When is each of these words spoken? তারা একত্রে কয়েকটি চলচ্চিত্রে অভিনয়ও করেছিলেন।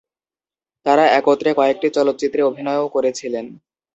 তারা 0.85 1.03
একত্রে 1.17 1.49
কয়েকটি 1.55 1.87
চলচ্চিত্রে 1.97 2.41
অভিনয়ও 2.43 2.93
করেছিলেন। 2.95 3.45